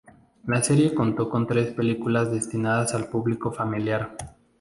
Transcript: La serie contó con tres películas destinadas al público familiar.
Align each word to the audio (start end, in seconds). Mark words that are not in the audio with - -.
La 0.47 0.63
serie 0.63 0.95
contó 0.95 1.29
con 1.29 1.45
tres 1.45 1.73
películas 1.75 2.31
destinadas 2.31 2.95
al 2.95 3.07
público 3.07 3.51
familiar. 3.51 4.17